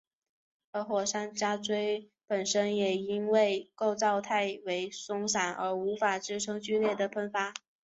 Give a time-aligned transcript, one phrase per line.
[0.71, 7.53] 而火山渣锥本身也因为构造太为松散而无法支撑剧烈的喷发。